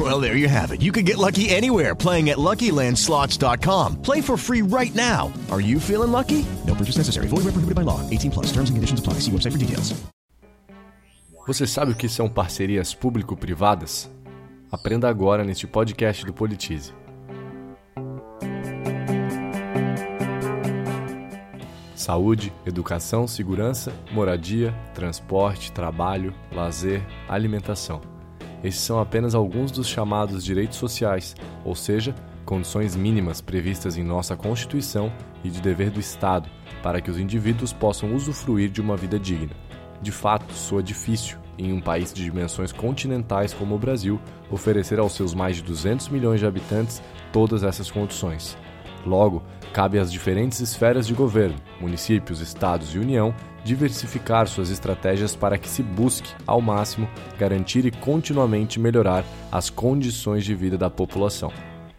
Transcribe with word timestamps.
Well, 0.10 0.18
there 0.18 0.36
you 0.36 0.48
have 0.48 0.72
it. 0.72 0.80
You 0.80 0.92
can 0.92 1.04
get 1.04 1.18
lucky 1.18 1.50
anywhere 1.50 1.94
playing 1.94 2.30
at 2.30 2.38
LuckyLandSlots.com. 2.38 3.96
Play 4.02 4.22
for 4.22 4.38
free 4.38 4.62
right 4.62 4.94
now. 4.94 5.30
Are 5.50 5.60
you 5.60 5.78
feeling 5.78 6.10
lucky? 6.10 6.46
No 6.66 6.74
purchase 6.74 6.96
necessary. 6.96 7.26
Void 7.28 7.44
where 7.44 7.52
prohibited 7.52 7.74
by 7.74 7.82
law. 7.82 8.00
18 8.08 8.30
plus. 8.30 8.46
Terms 8.46 8.70
and 8.70 8.76
conditions 8.76 9.00
apply. 9.00 9.20
See 9.20 9.30
website 9.30 9.52
for 9.52 9.58
details. 9.58 9.92
Você 11.46 11.66
sabe 11.66 11.92
o 11.92 11.94
que 11.94 12.08
são 12.08 12.28
parcerias 12.28 12.94
público-privadas? 12.94 14.08
Aprenda 14.70 15.08
agora 15.08 15.42
neste 15.42 15.66
podcast 15.66 16.24
do 16.24 16.32
Politize. 16.32 16.94
Saúde, 21.94 22.52
educação, 22.64 23.26
segurança, 23.26 23.92
moradia, 24.12 24.72
transporte, 24.94 25.72
trabalho, 25.72 26.32
lazer, 26.52 27.04
alimentação. 27.28 28.00
Esses 28.62 28.80
são 28.80 29.00
apenas 29.00 29.34
alguns 29.34 29.70
dos 29.70 29.88
chamados 29.88 30.44
direitos 30.44 30.76
sociais, 30.76 31.34
ou 31.64 31.74
seja, 31.74 32.14
condições 32.44 32.94
mínimas 32.94 33.40
previstas 33.40 33.96
em 33.96 34.02
nossa 34.02 34.36
Constituição 34.36 35.12
e 35.42 35.48
de 35.48 35.60
dever 35.60 35.90
do 35.90 36.00
Estado 36.00 36.48
para 36.82 37.00
que 37.00 37.10
os 37.10 37.18
indivíduos 37.18 37.72
possam 37.72 38.14
usufruir 38.14 38.70
de 38.70 38.80
uma 38.80 38.96
vida 38.96 39.18
digna. 39.18 39.52
De 40.02 40.10
fato, 40.10 40.52
soa 40.52 40.82
difícil, 40.82 41.38
em 41.58 41.72
um 41.72 41.80
país 41.80 42.12
de 42.12 42.24
dimensões 42.24 42.72
continentais 42.72 43.52
como 43.52 43.74
o 43.74 43.78
Brasil, 43.78 44.18
oferecer 44.50 44.98
aos 44.98 45.12
seus 45.12 45.34
mais 45.34 45.56
de 45.56 45.62
200 45.62 46.08
milhões 46.08 46.40
de 46.40 46.46
habitantes 46.46 47.02
todas 47.32 47.62
essas 47.62 47.90
condições. 47.90 48.56
Logo, 49.04 49.42
cabe 49.72 49.98
às 49.98 50.12
diferentes 50.12 50.60
esferas 50.60 51.06
de 51.06 51.14
governo, 51.14 51.56
municípios, 51.80 52.40
estados 52.40 52.94
e 52.94 52.98
União, 52.98 53.34
diversificar 53.64 54.46
suas 54.46 54.70
estratégias 54.70 55.36
para 55.36 55.58
que 55.58 55.68
se 55.68 55.82
busque, 55.82 56.32
ao 56.46 56.60
máximo, 56.60 57.08
garantir 57.38 57.84
e 57.86 57.90
continuamente 57.90 58.80
melhorar 58.80 59.24
as 59.50 59.70
condições 59.70 60.44
de 60.44 60.54
vida 60.54 60.76
da 60.76 60.90
população. 60.90 61.52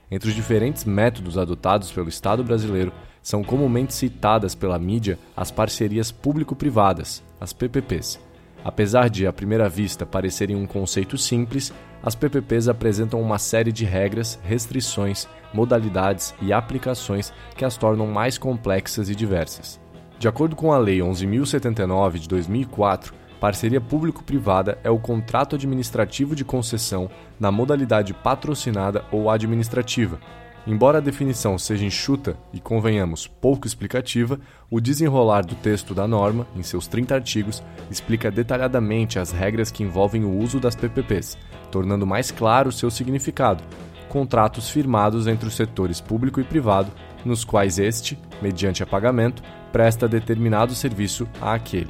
Entre 0.10 0.30
os 0.30 0.36
diferentes 0.36 0.84
métodos 0.84 1.38
adotados 1.38 1.92
pelo 1.92 2.10
Estado 2.10 2.44
brasileiro, 2.44 2.92
são 3.22 3.44
comumente 3.44 3.94
citadas 3.94 4.56
pela 4.56 4.80
mídia 4.80 5.18
as 5.38 5.52
parcerias 5.52 6.12
público-privadas, 6.12 7.24
as 7.40 7.54
PPPs. 7.54 8.20
Apesar 8.64 9.10
de, 9.10 9.26
à 9.26 9.34
primeira 9.34 9.68
vista, 9.68 10.06
parecerem 10.06 10.56
um 10.56 10.68
conceito 10.68 11.18
simples, 11.18 11.74
as 12.04 12.16
PPPs 12.16 12.68
apresentam 12.68 13.22
uma 13.22 13.40
série 13.40 13.72
de 13.72 13.86
regras, 13.86 14.40
restrições, 14.44 15.28
modalidades 15.54 16.34
e 16.42 16.54
aplicações 16.54 17.34
que 17.56 17.66
as 17.66 17.78
tornam 17.78 18.08
mais 18.08 18.38
complexas 18.38 19.10
e 19.10 19.16
diversas. 19.16 19.80
De 20.18 20.28
acordo 20.28 20.56
com 20.56 20.72
a 20.72 20.78
Lei 20.78 21.00
11.079 21.00 22.20
de 22.20 22.28
2004, 22.28 23.14
parceria 23.40 23.82
público-privada 23.82 24.78
é 24.84 24.90
o 24.92 25.00
contrato 25.00 25.56
administrativo 25.56 26.36
de 26.36 26.46
concessão 26.46 27.10
na 27.40 27.52
modalidade 27.52 28.14
patrocinada 28.14 29.04
ou 29.12 29.32
administrativa. 29.32 30.20
Embora 30.66 31.00
a 31.00 31.02
definição 31.02 31.58
seja 31.58 31.86
enxuta 31.86 32.38
e, 32.54 32.60
convenhamos, 32.60 33.26
pouco 33.26 33.66
explicativa, 33.66 34.40
o 34.70 34.80
desenrolar 34.80 35.44
do 35.44 35.56
texto 35.56 35.96
da 35.96 36.08
norma, 36.08 36.46
em 36.56 36.62
seus 36.62 36.88
30 36.88 37.16
artigos, 37.16 37.64
explica 37.90 38.30
detalhadamente 38.30 39.18
as 39.18 39.32
regras 39.32 39.72
que 39.72 39.84
envolvem 39.84 40.24
o 40.24 40.38
uso 40.38 40.60
das 40.60 40.76
PPPs, 40.76 41.36
tornando 41.72 42.06
mais 42.06 42.30
claro 42.30 42.72
seu 42.72 42.92
significado, 42.92 43.64
contratos 44.08 44.70
firmados 44.70 45.26
entre 45.26 45.48
os 45.48 45.56
setores 45.56 46.00
público 46.00 46.40
e 46.40 46.44
privado, 46.44 46.92
nos 47.26 47.44
quais 47.44 47.80
este, 47.80 48.20
mediante 48.40 48.84
a 48.84 48.86
pagamento, 48.86 49.42
presta 49.72 50.08
determinado 50.08 50.76
serviço 50.76 51.28
a 51.42 51.54
aquele. 51.54 51.90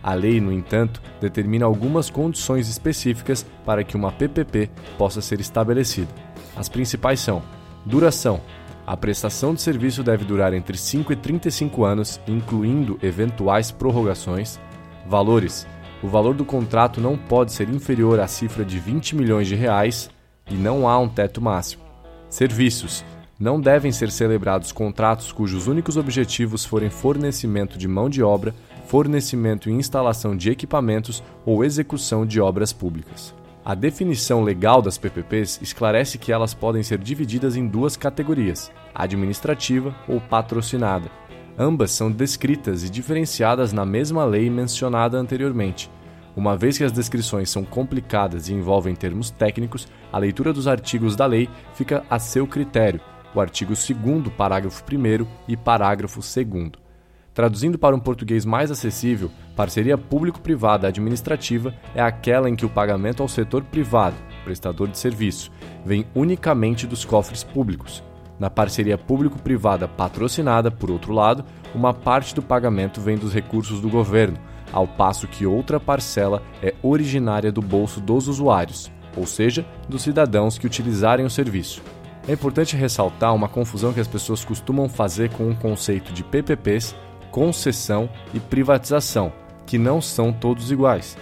A 0.00 0.14
lei, 0.14 0.40
no 0.40 0.52
entanto, 0.52 1.02
determina 1.20 1.66
algumas 1.66 2.08
condições 2.08 2.68
específicas 2.68 3.44
para 3.64 3.82
que 3.82 3.96
uma 3.96 4.12
PPP 4.12 4.70
possa 4.96 5.20
ser 5.20 5.40
estabelecida. 5.40 6.14
As 6.54 6.68
principais 6.68 7.18
são: 7.18 7.42
duração. 7.86 8.40
A 8.86 8.96
prestação 8.96 9.54
de 9.54 9.62
serviço 9.62 10.02
deve 10.02 10.24
durar 10.24 10.52
entre 10.52 10.76
5 10.76 11.12
e 11.12 11.16
35 11.16 11.84
anos, 11.84 12.20
incluindo 12.26 12.98
eventuais 13.02 13.70
prorrogações. 13.70 14.60
Valores. 15.08 15.66
O 16.02 16.08
valor 16.08 16.34
do 16.34 16.44
contrato 16.44 17.00
não 17.00 17.16
pode 17.16 17.52
ser 17.52 17.68
inferior 17.68 18.20
à 18.20 18.26
cifra 18.26 18.64
de 18.64 18.78
20 18.78 19.16
milhões 19.16 19.48
de 19.48 19.54
reais 19.54 20.10
e 20.50 20.54
não 20.54 20.88
há 20.88 20.98
um 20.98 21.08
teto 21.08 21.40
máximo. 21.40 21.82
Serviços. 22.28 23.04
Não 23.38 23.60
devem 23.60 23.92
ser 23.92 24.10
celebrados 24.10 24.72
contratos 24.72 25.30
cujos 25.30 25.66
únicos 25.66 25.96
objetivos 25.96 26.64
forem 26.64 26.88
fornecimento 26.88 27.76
de 27.76 27.86
mão 27.86 28.08
de 28.08 28.22
obra, 28.22 28.54
fornecimento 28.86 29.68
e 29.68 29.72
instalação 29.72 30.36
de 30.36 30.50
equipamentos 30.50 31.22
ou 31.44 31.64
execução 31.64 32.24
de 32.24 32.40
obras 32.40 32.72
públicas. 32.72 33.34
A 33.66 33.74
definição 33.74 34.44
legal 34.44 34.80
das 34.80 34.96
PPPs 34.96 35.58
esclarece 35.60 36.18
que 36.18 36.30
elas 36.30 36.54
podem 36.54 36.84
ser 36.84 36.98
divididas 36.98 37.56
em 37.56 37.66
duas 37.66 37.96
categorias: 37.96 38.70
administrativa 38.94 39.92
ou 40.06 40.20
patrocinada. 40.20 41.10
Ambas 41.58 41.90
são 41.90 42.08
descritas 42.08 42.84
e 42.84 42.88
diferenciadas 42.88 43.72
na 43.72 43.84
mesma 43.84 44.24
lei 44.24 44.48
mencionada 44.48 45.18
anteriormente. 45.18 45.90
Uma 46.36 46.56
vez 46.56 46.78
que 46.78 46.84
as 46.84 46.92
descrições 46.92 47.50
são 47.50 47.64
complicadas 47.64 48.48
e 48.48 48.54
envolvem 48.54 48.94
termos 48.94 49.32
técnicos, 49.32 49.88
a 50.12 50.18
leitura 50.18 50.52
dos 50.52 50.68
artigos 50.68 51.16
da 51.16 51.26
lei 51.26 51.48
fica 51.74 52.04
a 52.08 52.20
seu 52.20 52.46
critério, 52.46 53.00
o 53.34 53.40
artigo 53.40 53.72
2, 53.72 54.32
parágrafo 54.36 54.84
1 54.84 55.26
e 55.48 55.56
parágrafo 55.56 56.20
2. 56.20 56.85
Traduzindo 57.36 57.78
para 57.78 57.94
um 57.94 58.00
português 58.00 58.46
mais 58.46 58.70
acessível, 58.70 59.30
parceria 59.54 59.98
público-privada 59.98 60.88
administrativa 60.88 61.74
é 61.94 62.00
aquela 62.00 62.48
em 62.48 62.56
que 62.56 62.64
o 62.64 62.70
pagamento 62.70 63.22
ao 63.22 63.28
setor 63.28 63.62
privado, 63.62 64.16
prestador 64.42 64.88
de 64.88 64.96
serviço, 64.96 65.52
vem 65.84 66.06
unicamente 66.14 66.86
dos 66.86 67.04
cofres 67.04 67.44
públicos. 67.44 68.02
Na 68.38 68.48
parceria 68.48 68.96
público-privada 68.96 69.86
patrocinada, 69.86 70.70
por 70.70 70.90
outro 70.90 71.12
lado, 71.12 71.44
uma 71.74 71.92
parte 71.92 72.34
do 72.34 72.40
pagamento 72.40 73.02
vem 73.02 73.18
dos 73.18 73.34
recursos 73.34 73.82
do 73.82 73.90
governo, 73.90 74.38
ao 74.72 74.88
passo 74.88 75.28
que 75.28 75.44
outra 75.44 75.78
parcela 75.78 76.42
é 76.62 76.74
originária 76.82 77.52
do 77.52 77.60
bolso 77.60 78.00
dos 78.00 78.28
usuários, 78.28 78.90
ou 79.14 79.26
seja, 79.26 79.66
dos 79.86 80.00
cidadãos 80.00 80.56
que 80.56 80.66
utilizarem 80.66 81.26
o 81.26 81.30
serviço. 81.30 81.82
É 82.26 82.32
importante 82.32 82.76
ressaltar 82.76 83.34
uma 83.34 83.46
confusão 83.46 83.92
que 83.92 84.00
as 84.00 84.08
pessoas 84.08 84.42
costumam 84.42 84.88
fazer 84.88 85.28
com 85.28 85.50
o 85.50 85.54
conceito 85.54 86.14
de 86.14 86.24
PPPs, 86.24 86.96
concessão 87.36 88.08
e 88.32 88.40
privatização, 88.40 89.30
que 89.66 89.76
não 89.76 90.00
são 90.00 90.32
todos 90.32 90.72
iguais. 90.72 91.18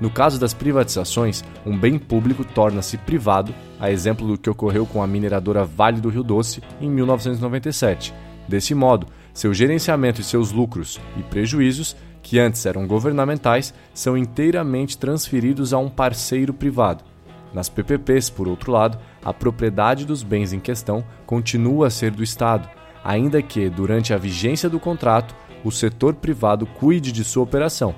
No 0.00 0.08
caso 0.08 0.40
das 0.40 0.54
privatizações, 0.54 1.44
um 1.66 1.76
bem 1.76 1.98
público 1.98 2.42
torna-se 2.42 2.96
privado, 2.96 3.54
a 3.78 3.90
exemplo 3.90 4.26
do 4.26 4.38
que 4.38 4.48
ocorreu 4.48 4.86
com 4.86 5.02
a 5.02 5.06
mineradora 5.06 5.66
Vale 5.66 6.00
do 6.00 6.08
Rio 6.08 6.22
Doce 6.22 6.62
em 6.80 6.88
1997. 6.88 8.14
Desse 8.48 8.74
modo, 8.74 9.08
seu 9.34 9.52
gerenciamento 9.52 10.22
e 10.22 10.24
seus 10.24 10.52
lucros 10.52 10.98
e 11.18 11.22
prejuízos, 11.24 11.94
que 12.22 12.38
antes 12.38 12.64
eram 12.64 12.86
governamentais, 12.86 13.74
são 13.92 14.16
inteiramente 14.16 14.96
transferidos 14.96 15.74
a 15.74 15.78
um 15.78 15.90
parceiro 15.90 16.54
privado. 16.54 17.04
Nas 17.52 17.68
PPPs, 17.68 18.30
por 18.30 18.48
outro 18.48 18.72
lado, 18.72 18.98
a 19.22 19.34
propriedade 19.34 20.06
dos 20.06 20.22
bens 20.22 20.54
em 20.54 20.60
questão 20.60 21.04
continua 21.26 21.88
a 21.88 21.90
ser 21.90 22.10
do 22.10 22.22
Estado, 22.22 22.70
ainda 23.04 23.42
que, 23.42 23.68
durante 23.68 24.14
a 24.14 24.18
vigência 24.18 24.70
do 24.70 24.80
contrato, 24.80 25.34
o 25.64 25.70
setor 25.70 26.14
privado 26.14 26.66
cuide 26.66 27.12
de 27.12 27.24
sua 27.24 27.42
operação. 27.42 27.94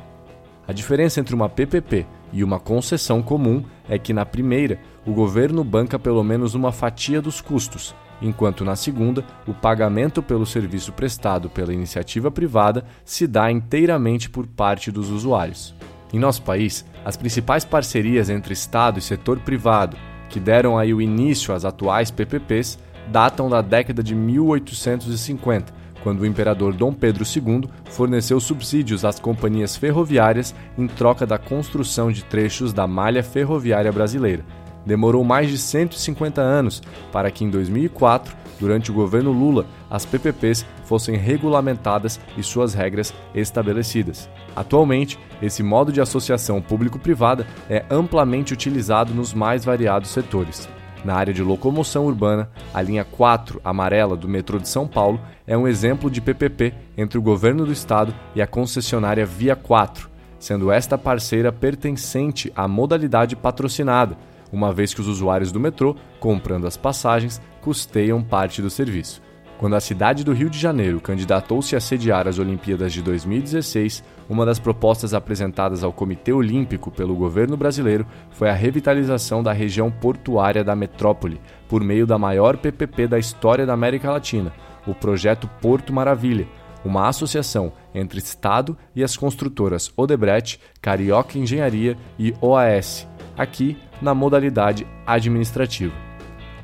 A 0.66 0.72
diferença 0.72 1.21
entre 1.21 1.34
uma 1.34 1.48
PPP 1.48 2.06
e 2.32 2.44
uma 2.44 2.61
concessão 2.61 3.23
comum 3.23 3.64
é 3.88 3.99
que, 3.99 4.12
na 4.12 4.25
primeira, 4.25 4.79
o 5.05 5.12
governo 5.12 5.64
banca 5.64 5.99
pelo 5.99 6.23
menos 6.23 6.55
uma 6.55 6.70
fatia 6.70 7.20
dos 7.20 7.40
custos, 7.40 7.94
enquanto 8.23 8.64
na 8.64 8.76
segunda, 8.76 9.25
o 9.46 9.55
pagamento 9.55 10.23
pelo 10.23 10.46
serviço 10.46 10.93
prestado 10.93 11.49
pela 11.50 11.73
iniciativa 11.73 12.31
privada 12.31 12.84
se 13.05 13.26
dá 13.26 13.50
inteiramente 13.50 14.31
por 14.31 14.46
parte 14.46 14.90
dos 14.90 15.11
usuários. 15.11 15.75
Em 16.12 16.19
nosso 16.19 16.43
país, 16.43 16.84
as 17.05 17.17
principais 17.17 17.64
parcerias 17.64 18.29
entre 18.29 18.52
Estado 18.52 18.99
e 18.99 19.02
setor 19.02 19.38
privado, 19.40 19.96
que 20.29 20.38
deram 20.38 20.79
aí 20.79 20.93
o 20.93 21.00
início 21.00 21.55
às 21.55 21.64
atuais 21.64 22.11
PPPs, 22.11 22.79
datam 23.08 23.49
da 23.49 23.62
década 23.62 24.02
de 24.02 24.14
1850, 24.14 25.80
quando 26.02 26.20
o 26.20 26.26
imperador 26.26 26.73
Dom 26.73 26.93
Pedro 26.93 27.25
II 27.25 27.69
forneceu 27.91 28.41
subsídios 28.41 29.05
às 29.05 29.19
companhias 29.19 29.76
ferroviárias 29.76 30.55
em 30.76 30.87
troca 30.87 31.26
da 31.26 31.38
construção 31.38 32.11
de 32.11 32.25
trechos 32.25 32.73
da 32.73 32.87
malha 32.87 33.23
ferroviária 33.23 33.93
brasileira. 33.93 34.44
demorou 34.85 35.23
mais 35.23 35.50
de 35.50 35.58
150 35.58 36.41
anos 36.41 36.82
para 37.12 37.31
que 37.31 37.44
em 37.44 37.50
2004, 37.50 38.35
durante 38.58 38.91
o 38.91 38.94
governo 38.94 39.31
Lula, 39.31 39.67
as 39.91 40.06
PPPs 40.06 40.64
fossem 40.85 41.17
regulamentadas 41.17 42.19
e 42.37 42.43
suas 42.43 42.73
regras 42.73 43.12
estabelecidas. 43.35 44.29
Atualmente, 44.56 45.19
esse 45.43 45.62
modo 45.62 45.93
de 45.93 46.00
associação 46.00 46.62
público-privada 46.62 47.46
é 47.69 47.85
amplamente 47.91 48.55
utilizado 48.55 49.14
nos 49.14 49.35
mais 49.35 49.64
variados 49.64 50.11
setores. 50.11 50.69
Na 51.05 51.14
área 51.14 51.32
de 51.32 51.43
locomoção 51.43 52.05
urbana, 52.06 52.50
a 52.75 52.82
linha 52.82 53.05
4 53.05 53.61
amarela 53.64 54.17
do 54.17 54.29
metrô 54.29 54.58
de 54.58 54.69
São 54.69 54.87
Paulo 54.87 55.20
é 55.47 55.56
um 55.56 55.67
exemplo 55.67 56.11
de 56.11 56.20
PPP 56.20 56.75
entre 56.97 57.19
o 57.19 57.23
governo 57.23 57.64
do 57.64 57.73
estado 57.73 58.14
e 58.35 58.43
a 58.43 58.47
concessionária 58.47 59.25
Via 59.25 59.56
4, 59.56 60.11
sendo 60.38 60.70
esta 60.70 60.99
parceira 60.99 61.50
pertencente 61.50 62.52
à 62.55 62.69
modalidade 62.69 63.35
patrocinada, 63.35 64.17
uma 64.52 64.73
vez 64.73 64.93
que 64.93 65.00
os 65.00 65.08
usuários 65.08 65.50
do 65.50 65.61
metrô, 65.61 65.97
comprando 66.19 66.67
as 66.67 66.76
passagens, 66.76 67.41
custeiam 67.62 68.23
parte 68.23 68.61
do 68.61 68.69
serviço. 68.69 69.23
Quando 69.58 69.76
a 69.76 69.81
cidade 69.81 70.25
do 70.25 70.32
Rio 70.32 70.50
de 70.50 70.58
Janeiro 70.58 71.00
candidatou-se 71.00 71.76
a 71.76 71.81
sediar 71.81 72.26
as 72.26 72.38
Olimpíadas 72.38 72.93
de 72.93 73.03
2016, 73.03 74.03
uma 74.31 74.47
das 74.47 74.61
propostas 74.61 75.12
apresentadas 75.12 75.82
ao 75.82 75.93
Comitê 75.93 76.32
Olímpico 76.32 76.88
pelo 76.88 77.17
governo 77.17 77.56
brasileiro 77.56 78.06
foi 78.31 78.49
a 78.49 78.55
revitalização 78.55 79.43
da 79.43 79.53
região 79.53 79.91
portuária 79.91 80.62
da 80.62 80.77
metrópole, 80.77 81.41
por 81.69 81.82
meio 81.82 82.06
da 82.06 82.17
maior 82.17 82.56
PPP 82.56 83.09
da 83.09 83.19
história 83.19 83.67
da 83.67 83.73
América 83.73 84.09
Latina, 84.09 84.53
o 84.87 84.94
Projeto 84.94 85.50
Porto 85.61 85.93
Maravilha, 85.93 86.47
uma 86.85 87.09
associação 87.09 87.73
entre 87.93 88.21
Estado 88.21 88.79
e 88.94 89.03
as 89.03 89.17
construtoras 89.17 89.93
Odebrecht, 89.97 90.61
Carioca 90.81 91.37
Engenharia 91.37 91.97
e 92.17 92.32
OAS, 92.41 93.09
aqui 93.37 93.77
na 94.00 94.15
modalidade 94.15 94.87
administrativa. 95.05 95.94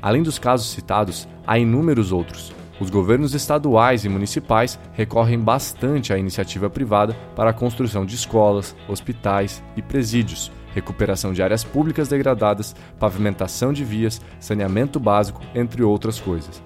Além 0.01 0.23
dos 0.23 0.39
casos 0.39 0.71
citados, 0.71 1.27
há 1.45 1.59
inúmeros 1.59 2.13
outros. 2.13 2.56
Os 2.79 2.91
governos 2.91 3.33
estaduais 3.33 4.05
e 4.05 4.09
municipais 4.09 4.79
recorrem 4.93 5.39
bastante 5.39 6.13
à 6.13 6.17
iniciativa 6.17 6.69
privada 6.69 7.15
para 7.35 7.49
a 7.49 7.53
construção 7.53 8.05
de 8.05 8.13
escolas, 8.13 8.75
hospitais 8.87 9.63
e 9.75 9.81
presídios, 9.81 10.51
recuperação 10.75 11.33
de 11.33 11.41
áreas 11.41 11.63
públicas 11.63 12.07
degradadas, 12.07 12.75
pavimentação 12.99 13.73
de 13.73 13.83
vias, 13.83 14.21
saneamento 14.39 14.99
básico, 14.99 15.41
entre 15.55 15.81
outras 15.81 16.19
coisas. 16.19 16.61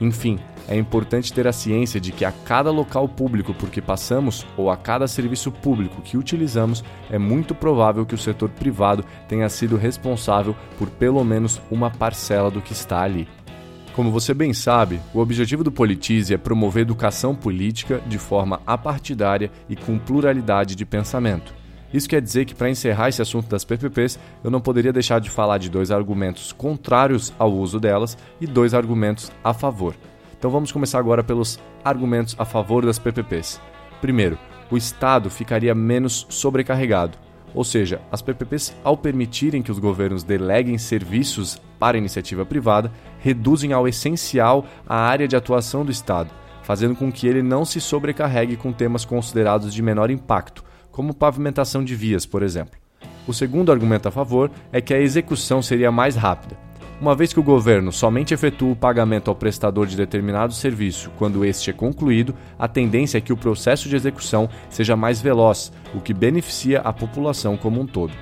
Enfim, 0.00 0.38
é 0.68 0.76
importante 0.76 1.32
ter 1.32 1.46
a 1.46 1.52
ciência 1.52 2.00
de 2.00 2.12
que 2.12 2.26
a 2.26 2.32
cada 2.32 2.70
local 2.70 3.08
público 3.08 3.54
por 3.54 3.70
que 3.70 3.80
passamos 3.80 4.46
ou 4.56 4.70
a 4.70 4.76
cada 4.76 5.06
serviço 5.06 5.50
público 5.50 6.02
que 6.02 6.18
utilizamos, 6.18 6.84
é 7.10 7.18
muito 7.18 7.54
provável 7.54 8.04
que 8.04 8.14
o 8.14 8.18
setor 8.18 8.50
privado 8.50 9.04
tenha 9.28 9.48
sido 9.48 9.76
responsável 9.76 10.54
por 10.76 10.90
pelo 10.90 11.24
menos 11.24 11.60
uma 11.70 11.90
parcela 11.90 12.50
do 12.50 12.60
que 12.60 12.72
está 12.72 13.02
ali. 13.02 13.26
Como 13.94 14.10
você 14.10 14.34
bem 14.34 14.52
sabe, 14.52 15.00
o 15.14 15.20
objetivo 15.20 15.62
do 15.62 15.70
Politize 15.70 16.34
é 16.34 16.36
promover 16.36 16.82
educação 16.82 17.32
política 17.32 18.02
de 18.04 18.18
forma 18.18 18.60
apartidária 18.66 19.52
e 19.68 19.76
com 19.76 20.00
pluralidade 20.00 20.74
de 20.74 20.84
pensamento. 20.84 21.54
Isso 21.92 22.08
quer 22.08 22.20
dizer 22.20 22.44
que, 22.44 22.56
para 22.56 22.68
encerrar 22.68 23.08
esse 23.08 23.22
assunto 23.22 23.48
das 23.48 23.64
PPPs, 23.64 24.18
eu 24.42 24.50
não 24.50 24.60
poderia 24.60 24.92
deixar 24.92 25.20
de 25.20 25.30
falar 25.30 25.58
de 25.58 25.70
dois 25.70 25.92
argumentos 25.92 26.50
contrários 26.50 27.32
ao 27.38 27.52
uso 27.52 27.78
delas 27.78 28.18
e 28.40 28.48
dois 28.48 28.74
argumentos 28.74 29.30
a 29.44 29.54
favor. 29.54 29.94
Então 30.36 30.50
vamos 30.50 30.72
começar 30.72 30.98
agora 30.98 31.22
pelos 31.22 31.60
argumentos 31.84 32.34
a 32.36 32.44
favor 32.44 32.84
das 32.84 32.98
PPPs. 32.98 33.60
Primeiro, 34.00 34.36
o 34.72 34.76
Estado 34.76 35.30
ficaria 35.30 35.72
menos 35.72 36.26
sobrecarregado. 36.28 37.16
Ou 37.54 37.62
seja, 37.62 38.00
as 38.10 38.20
PPPs, 38.20 38.74
ao 38.82 38.96
permitirem 38.96 39.62
que 39.62 39.70
os 39.70 39.78
governos 39.78 40.24
deleguem 40.24 40.76
serviços 40.76 41.60
para 41.78 41.96
iniciativa 41.96 42.44
privada, 42.44 42.90
reduzem 43.20 43.72
ao 43.72 43.86
essencial 43.86 44.66
a 44.86 44.96
área 44.96 45.28
de 45.28 45.36
atuação 45.36 45.84
do 45.84 45.92
Estado, 45.92 46.30
fazendo 46.62 46.96
com 46.96 47.12
que 47.12 47.26
ele 47.28 47.42
não 47.42 47.64
se 47.64 47.80
sobrecarregue 47.80 48.56
com 48.56 48.72
temas 48.72 49.04
considerados 49.04 49.72
de 49.72 49.82
menor 49.82 50.10
impacto, 50.10 50.64
como 50.90 51.14
pavimentação 51.14 51.84
de 51.84 51.94
vias, 51.94 52.26
por 52.26 52.42
exemplo. 52.42 52.78
O 53.26 53.32
segundo 53.32 53.70
argumento 53.70 54.08
a 54.08 54.10
favor 54.10 54.50
é 54.72 54.80
que 54.80 54.92
a 54.92 55.00
execução 55.00 55.62
seria 55.62 55.92
mais 55.92 56.16
rápida. 56.16 56.63
Uma 57.04 57.14
vez 57.14 57.34
que 57.34 57.38
o 57.38 57.42
governo 57.42 57.92
somente 57.92 58.32
efetua 58.32 58.72
o 58.72 58.74
pagamento 58.74 59.28
ao 59.28 59.34
prestador 59.34 59.86
de 59.86 59.94
determinado 59.94 60.54
serviço 60.54 61.10
quando 61.18 61.44
este 61.44 61.68
é 61.68 61.72
concluído, 61.74 62.34
a 62.58 62.66
tendência 62.66 63.18
é 63.18 63.20
que 63.20 63.30
o 63.30 63.36
processo 63.36 63.90
de 63.90 63.94
execução 63.94 64.48
seja 64.70 64.96
mais 64.96 65.20
veloz, 65.20 65.70
o 65.94 66.00
que 66.00 66.14
beneficia 66.14 66.80
a 66.80 66.94
população 66.94 67.58
como 67.58 67.78
um 67.78 67.86
todo. 67.86 68.14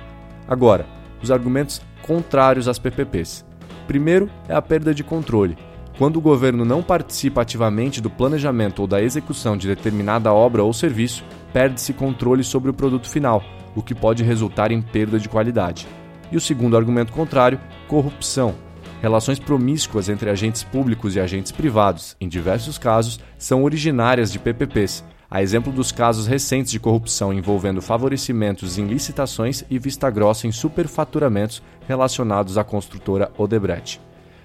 Agora, 0.45 0.85
os 1.21 1.31
argumentos 1.31 1.81
contrários 2.01 2.67
às 2.67 2.77
PPPs. 2.77 3.45
Primeiro 3.87 4.29
é 4.49 4.53
a 4.53 4.61
perda 4.61 4.93
de 4.93 5.01
controle. 5.01 5.57
Quando 5.97 6.17
o 6.17 6.21
governo 6.21 6.65
não 6.65 6.83
participa 6.83 7.41
ativamente 7.41 8.01
do 8.01 8.09
planejamento 8.09 8.79
ou 8.79 8.85
da 8.85 9.01
execução 9.01 9.55
de 9.55 9.65
determinada 9.65 10.33
obra 10.33 10.61
ou 10.61 10.73
serviço, 10.73 11.23
perde-se 11.53 11.93
controle 11.93 12.43
sobre 12.43 12.69
o 12.69 12.73
produto 12.73 13.07
final, 13.07 13.41
o 13.77 13.81
que 13.81 13.95
pode 13.95 14.23
resultar 14.23 14.73
em 14.73 14.81
perda 14.81 15.17
de 15.17 15.29
qualidade. 15.29 15.87
E 16.29 16.35
o 16.35 16.41
segundo 16.41 16.75
argumento 16.75 17.13
contrário, 17.13 17.61
corrupção. 17.87 18.62
Relações 19.03 19.37
promíscuas 19.37 20.07
entre 20.07 20.29
agentes 20.29 20.63
públicos 20.63 21.13
e 21.13 21.19
agentes 21.19 21.51
privados, 21.51 22.15
em 22.21 22.29
diversos 22.29 22.77
casos, 22.77 23.19
são 23.37 23.65
originárias 23.65 24.31
de 24.31 24.39
PPPs, 24.39 25.03
a 25.29 25.43
exemplo 25.43 25.73
dos 25.73 25.91
casos 25.91 26.25
recentes 26.25 26.71
de 26.71 26.79
corrupção 26.79 27.33
envolvendo 27.33 27.81
favorecimentos 27.81 28.77
em 28.77 28.87
licitações 28.87 29.65
e 29.69 29.77
vista 29.77 30.09
grossa 30.09 30.47
em 30.47 30.53
superfaturamentos 30.53 31.61
relacionados 31.85 32.57
à 32.57 32.63
construtora 32.63 33.29
Odebrecht. 33.37 33.99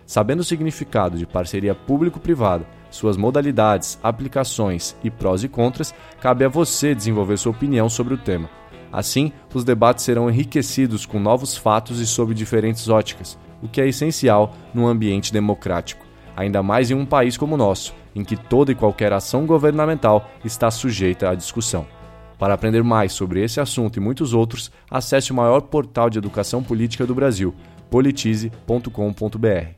Sabendo 0.04 0.40
o 0.40 0.44
significado 0.44 1.16
de 1.16 1.24
parceria 1.24 1.72
público-privada, 1.76 2.66
suas 2.90 3.16
modalidades, 3.16 3.96
aplicações 4.02 4.96
e 5.04 5.08
prós 5.08 5.44
e 5.44 5.48
contras, 5.48 5.94
cabe 6.20 6.44
a 6.44 6.48
você 6.48 6.96
desenvolver 6.96 7.36
sua 7.36 7.52
opinião 7.52 7.88
sobre 7.88 8.12
o 8.12 8.18
tema. 8.18 8.50
Assim, 8.90 9.30
os 9.54 9.62
debates 9.62 10.04
serão 10.04 10.28
enriquecidos 10.28 11.06
com 11.06 11.20
novos 11.20 11.56
fatos 11.56 12.00
e 12.00 12.06
sob 12.08 12.34
diferentes 12.34 12.88
óticas, 12.88 13.38
o 13.62 13.68
que 13.68 13.80
é 13.80 13.88
essencial 13.88 14.54
num 14.72 14.86
ambiente 14.86 15.32
democrático, 15.32 16.06
ainda 16.36 16.62
mais 16.62 16.90
em 16.90 16.94
um 16.94 17.06
país 17.06 17.36
como 17.36 17.54
o 17.54 17.58
nosso, 17.58 17.94
em 18.14 18.24
que 18.24 18.36
toda 18.36 18.72
e 18.72 18.74
qualquer 18.74 19.12
ação 19.12 19.46
governamental 19.46 20.28
está 20.44 20.70
sujeita 20.70 21.30
à 21.30 21.34
discussão. 21.34 21.86
Para 22.38 22.54
aprender 22.54 22.84
mais 22.84 23.12
sobre 23.12 23.42
esse 23.42 23.60
assunto 23.60 23.96
e 23.96 24.00
muitos 24.00 24.32
outros, 24.32 24.70
acesse 24.88 25.32
o 25.32 25.34
maior 25.34 25.62
portal 25.62 26.08
de 26.08 26.18
educação 26.18 26.62
política 26.62 27.04
do 27.04 27.14
Brasil, 27.14 27.52
politize.com.br. 27.90 29.77